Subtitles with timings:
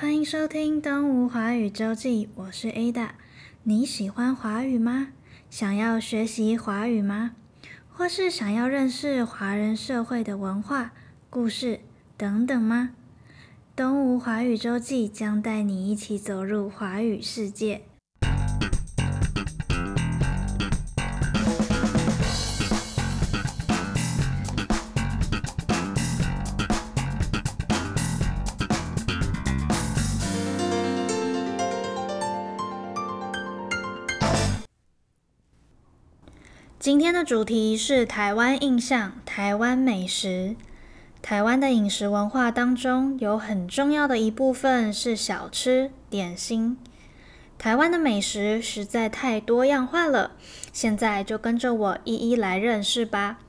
[0.00, 3.10] 欢迎收听《东吴华语周记》，我是 Ada。
[3.64, 5.08] 你喜欢华语吗？
[5.50, 7.32] 想要学习华语吗？
[7.92, 10.92] 或是想要认识华人社会的文化、
[11.28, 11.80] 故事
[12.16, 12.92] 等等吗？
[13.76, 17.82] 《东吴华语周记》将带你一起走入华语世界。
[36.80, 40.56] 今天的主题是台湾印象、台湾美食。
[41.20, 46.78] 台湾的饮食文化当中，有很重要的一部分是小吃、点心。
[47.58, 50.30] 台湾的美食实在太多样化了，
[50.72, 53.40] 现在就跟着我一一来认识吧。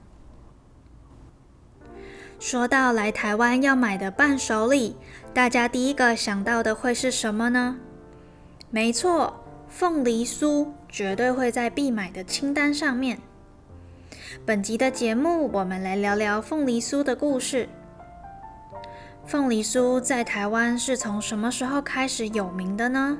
[2.38, 4.98] 说到来台湾要买的伴手礼，
[5.34, 7.78] 大家第一个想到的会是什么呢？
[8.70, 9.41] 没错。
[9.72, 13.18] 凤梨酥绝对会在必买的清单上面。
[14.46, 17.70] 本集的节目，我们来聊聊凤梨酥的故事。
[19.26, 23.18] 凤梨酥在台湾是从什么时候开始有名的呢？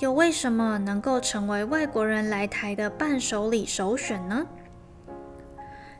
[0.00, 4.44] 又为什么能够成为外国人来台的伴手礼首选呢？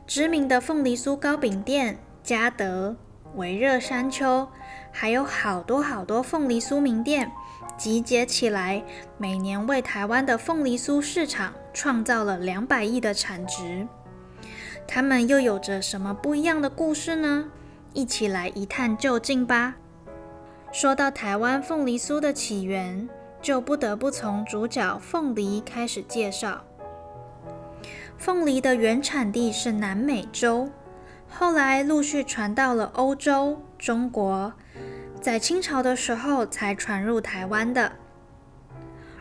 [0.05, 2.97] 知名的凤梨酥糕饼店嘉德、
[3.35, 4.49] 维热山丘，
[4.91, 7.31] 还有好多好多凤梨酥名店。
[7.77, 8.83] 集结起来，
[9.17, 13.87] 每年为台湾的凤梨酥市场创造了两百亿的产值。
[14.87, 17.45] 他们又有着什么不一样的故事呢？
[17.93, 19.75] 一起来一探究竟吧。
[20.71, 23.07] 说到台湾凤梨酥的起源，
[23.41, 26.63] 就不得不从主角凤梨开始介绍。
[28.17, 30.69] 凤梨的原产地是南美洲，
[31.29, 34.53] 后来陆续传到了欧洲、中国。
[35.25, 37.91] 在清朝的时候才传入台湾的，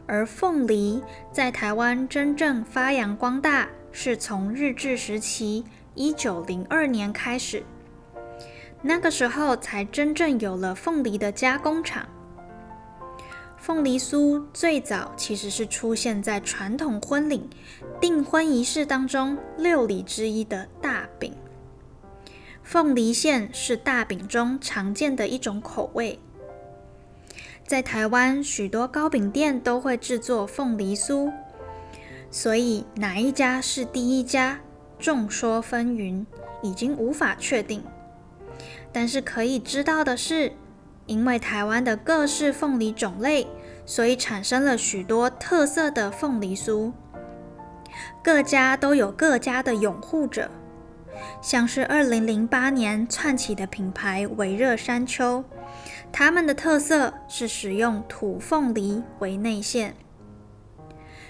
[0.07, 1.03] 而凤梨
[1.33, 5.65] 在台湾真正发扬光大，是从日治时期
[5.95, 7.63] 一九零二年开始，
[8.83, 12.07] 那个时候才真正有了凤梨的加工厂。
[13.57, 17.49] 凤梨酥最早其实是出现在传统婚礼
[17.99, 21.35] 订婚仪式当中六礼之一的大饼。
[22.65, 26.19] 凤梨馅是大饼中常见的一种口味，
[27.67, 31.31] 在台湾许多糕饼店都会制作凤梨酥，
[32.31, 34.61] 所以哪一家是第一家，
[34.99, 36.25] 众说纷纭，
[36.63, 37.85] 已经无法确定。
[38.91, 40.51] 但是可以知道的是，
[41.05, 43.47] 因为台湾的各式凤梨种类，
[43.85, 46.93] 所以产生了许多特色的凤梨酥，
[48.23, 50.51] 各家都有各家的拥护者。
[51.41, 55.45] 像是二零零八年窜起的品牌微热山丘，
[56.11, 59.95] 他们的特色是使用土凤梨为内馅，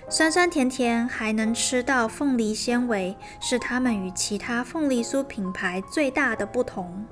[0.08, 7.04] 酸酸甜甜，还能吃到凤梨纤维，是他们与其他凤梨酥品牌最大的不同。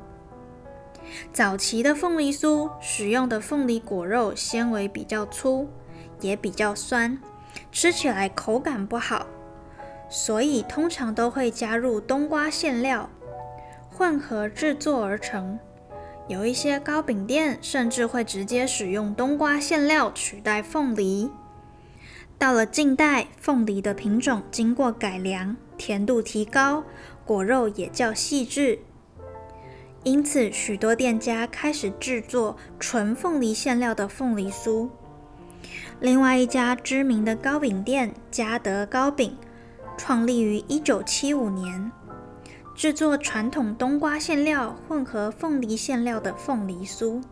[1.32, 5.68] 早期的凤梨酥使用的凤梨果肉纤维比较粗，
[6.20, 7.18] 也比较酸，
[7.70, 9.26] 吃起来口感不好。
[10.12, 13.08] 所以通常都会加入冬瓜馅料，
[13.88, 15.58] 混合制作而成。
[16.28, 21.30] 有一些糕饼店甚至会直接使用冬瓜馅料取代凤梨。
[22.38, 26.84] 到了近代，凤梨的品种经过改良，甜度提高，
[27.24, 28.80] 果肉也较细致，
[30.04, 34.90] 因此许多店家开始制作纯凤梨馅料的凤梨酥。
[36.00, 39.34] 另外一家知名的糕饼店嘉德糕饼。
[39.96, 41.92] 创立于一九七五年，
[42.74, 47.22] 制作传统冬瓜馅料混合凤梨馅料的凤梨酥。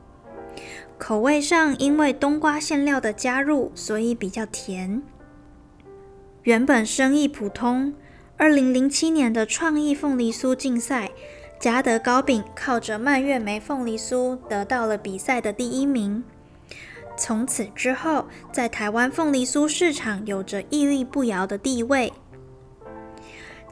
[0.99, 5.03] 口味上，因为冬瓜馅料的加入，所以比较甜。
[6.43, 7.95] 原本生意普通，
[8.37, 11.11] 二零零七年的创意凤梨酥竞赛，
[11.59, 16.23] 嘉德糕饼靠着蔓越莓凤梨酥得到了比赛的第一名。
[17.17, 22.13] 从此之后，在台湾凤梨酥市场有着屹立不摇的地位。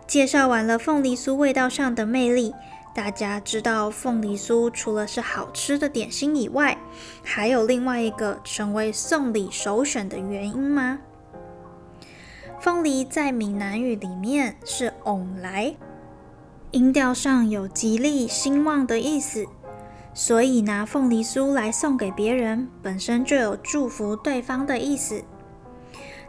[0.08, 2.55] 介绍完了凤梨酥味道上的魅力，
[2.94, 6.78] 大家知道凤梨酥除了是好吃的点心以外，
[7.22, 11.00] 还有另外一个成为送礼首选的原因吗？
[12.58, 15.76] 凤梨在闽南语里面是“旺来”，
[16.72, 19.44] 音调上有吉利、兴旺的意思，
[20.14, 25.22] 所以拿凤梨酥来送给别人，本身就有祝福对方的意思。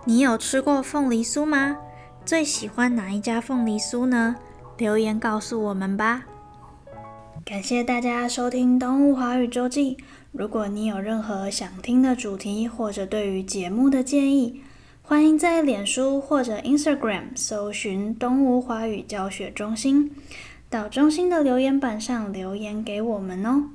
[0.04, 1.78] 你有吃过凤梨酥吗？
[2.30, 4.36] 最喜欢哪一家凤梨酥呢？
[4.78, 6.26] 留言告诉我们吧。
[7.44, 9.96] 感谢大家收听《东吴华语周记》。
[10.32, 14.62] 如果你有任何想听的主题，或者对于节目的建议，
[15.02, 20.12] 欢迎在脸书或者 Instagram 搜寻东吴华语教学中心，
[20.70, 23.72] 到中心的留言板上留言给我们哦。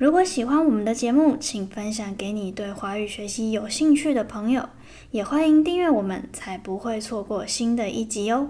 [0.00, 4.66] 如果喜欢我们的节目，请分享给你对华语学习有兴趣的朋友，
[5.10, 8.48] 也欢迎订阅我们，才不会错过新的一集哦。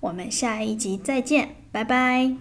[0.00, 2.36] 我们下一集再见，拜拜。